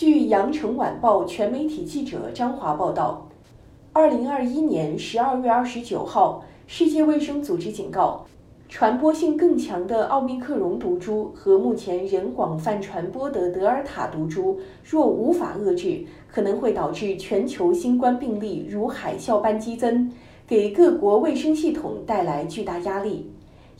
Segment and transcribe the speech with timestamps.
[0.00, 3.28] 据羊城晚报全媒体记者张华报道，
[3.92, 8.24] 二零二一年十二月二十九号，世界卫生组织警告，
[8.66, 20.10] 传播性更强的奥密克戎毒株和目前仍广泛传播的德尔塔毒株，若无法遏制，可能会导致全球新冠病例如海啸般激增，
[20.46, 23.30] 给各国卫生系统带来巨大压力。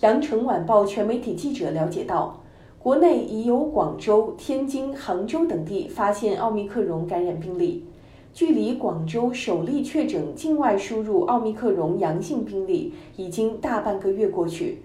[0.00, 2.39] 羊城晚报全媒体记者了解到。
[2.82, 7.84] 国内已有广州、天津、杭州等地发现奥密克戎感染病例，
[8.32, 14.78] 距离广州首例确诊境外输入奥密克戎阳性病例已经大半个月过去。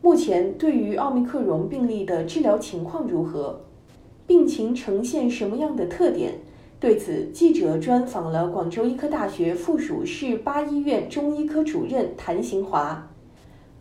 [0.00, 3.60] 目前，对于奥密克戎病例的治疗情况如何？
[4.26, 6.40] 病情呈现什么样的特点？
[6.80, 13.10] 对此，记者专访了广州医科大学附属市八医院中医科主任谭行华。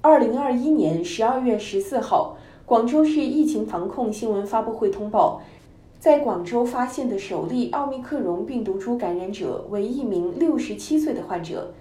[0.01, 2.35] 二零二一年十二月十四号。
[2.67, 5.39] 广州市疫情防控新闻发布会通报，
[5.99, 11.71] 在广州发现的首例奥密克戎病毒株感染者为一名六十七岁的患者，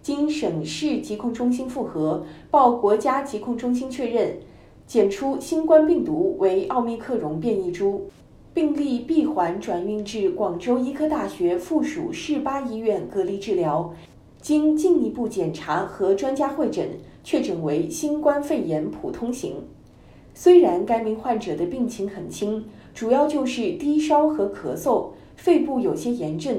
[0.00, 4.34] 经省市疾控中心复核，报国家疾控中心确认，
[4.86, 8.06] 检出新冠病毒为奥密克戎变异株，
[8.54, 13.92] 病例闭环转运至广州医科大学附属市八医院隔离治疗，
[14.40, 16.88] 经进一步检查和专家会诊，
[17.22, 19.56] 确诊为新冠肺炎普通型。
[20.34, 22.64] 虽然该名患者的病情很轻，
[22.94, 26.56] 主要就是低烧和咳嗽，肺部有些炎症。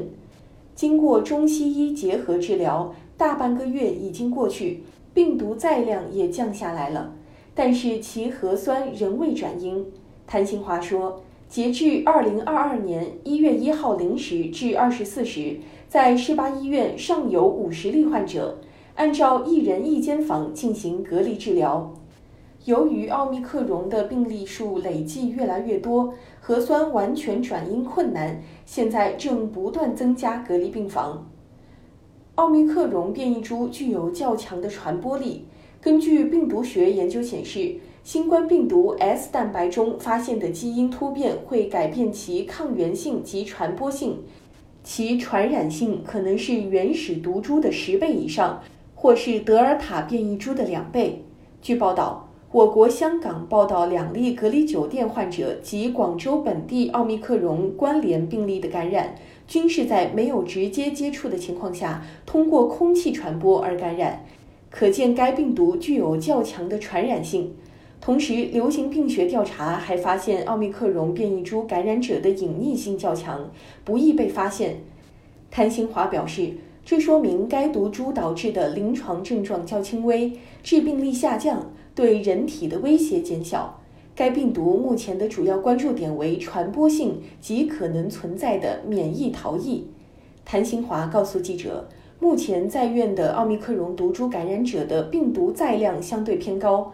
[0.75, 7.13] 经过中西医结合治疗，大半个月已经过去，病毒载量也降下来了，
[7.53, 9.85] 但是其核酸仍未转阴。
[10.25, 18.59] 谭新华说，截至二零二二年一月一号零时至二十四时，在市八医院尚有五十例患者，
[18.95, 21.94] 按照一人一间房进行隔离治疗。
[22.66, 31.28] 由于奥密克戎的病例数累计越来越多，核酸完全转阴困难，现在正不断增加隔离病房。
[32.36, 35.46] 奥密克戎变异株具有较强的传播力。
[35.81, 44.19] 根据病毒学研究显示，新冠病毒 S 蛋白中发现的基因突变会改变其抗原性及传播性，
[44.84, 48.62] 其传染性可能是原始毒株的十倍以上，
[48.94, 51.24] 或是德尔塔变异株的两倍。
[51.59, 52.31] 据报道。
[52.51, 59.16] 我国香港报道两例隔离酒店患者及广州本地奥密克戎关联病例的感染，
[59.47, 64.25] 均是在没有直接接触的情况下，通过空气传播而感染，
[64.69, 67.53] 可见该病毒具有较强的传染性。
[68.01, 73.50] 同时，流行病学调查还发现奥密克戎变异株感染者的隐匿性较强，
[73.85, 74.81] 不易被发现。
[75.50, 76.50] 谭新华表示，
[76.84, 81.72] 这说明该毒株导致的临床症状较轻微，致病力下降。
[81.96, 83.79] 对人体的威胁减小。
[84.13, 89.88] 该病毒目前的主要关注点为传播性及可能存在的免疫逃逸。
[90.44, 91.88] 谭新华告诉记者，
[92.19, 96.91] 目前在院的奥密克戎毒株感染者的病毒载量相对偏高，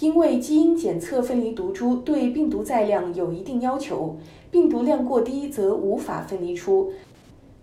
[0.00, 4.16] 因为基因检测分离毒株对病毒载量有一定要求，
[4.50, 6.92] 病毒量过低则无法分离出，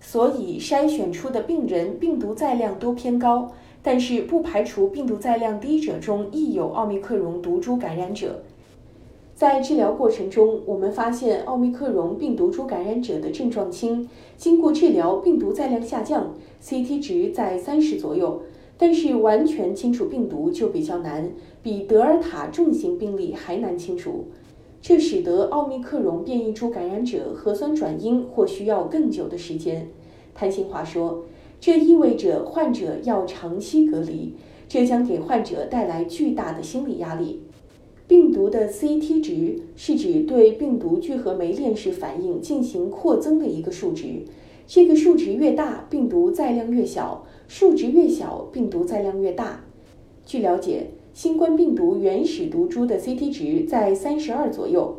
[0.01, 3.51] 所以筛选出的病人病毒载量都偏高。
[3.81, 8.41] 但是不排除病毒载量低者中亦有奥密克戎毒株感染者。
[9.33, 18.41] 在治疗过程中，我们发现奥密克戎病毒株感染者的症状轻，经过治疗，病毒载量下降，CT 值在三十左右。
[18.77, 21.31] 但是完全清除病毒就比较难，
[21.63, 24.25] 比德尔塔重型病例还难清除。
[24.81, 29.87] 这使得奥密克戎变异株感染者核酸转阴或需要更久的时间。
[30.35, 31.23] 谭新华说。
[31.59, 34.33] 这意味着患者要长期隔离，
[34.67, 37.41] 这将给患者带来巨大的心理压力。
[38.07, 44.23] 病毒的 CT 值是指对病毒聚合酶链式反应进行扩增的一个数值，
[44.65, 49.63] 这个数值越大，病毒载量越小；数值越小，病毒载量越大。
[50.25, 54.97] 据了解，新冠病毒原始毒株的 CT 值在三十二左右，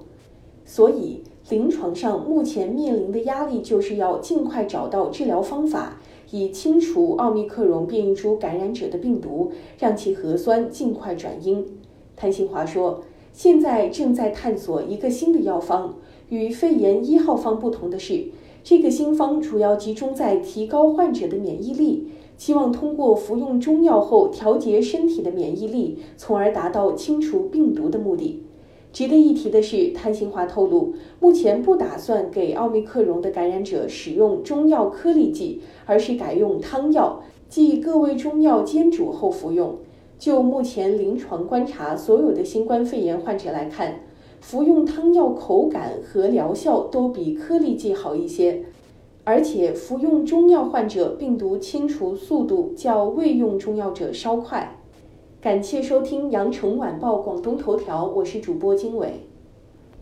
[0.64, 5.98] 所以临床上目前面临的压力就是要尽快找到治疗方法。
[6.32, 9.50] 以清除奥密克戎变异株感染者的病毒，
[9.80, 11.66] 让其核酸尽快转阴。
[12.14, 13.02] 谭新华说
[13.34, 15.96] ：“现在正在探索一个新的药方，
[16.28, 18.26] 与肺炎一号方不同的是，
[18.62, 22.06] 这个新方主要集中在提高患者的免疫力，
[22.36, 28.44] 希望通过服用中药后调节身体的免疫力，从而达到清除病毒的目的。”
[28.92, 39.78] 值得一提的是谭新华透露目前不打算给奥密克戎的感染者使用中药颗粒剂而是改用汤药即各位中药煎煮后服用。
[40.18, 44.00] 就目前临床观察所有的新冠肺炎患者来看
[44.40, 48.64] 服用汤药口感和疗效都比颗粒剂好一些。
[49.24, 54.79] 而且服用中药患者病毒清除速度较未用中药者稍快
[55.40, 59.26] 感谢收听羊城晚报广东头条我是主播经纬